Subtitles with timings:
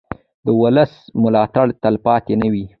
[0.45, 2.65] د ولس ملاتړ تلپاتې نه وي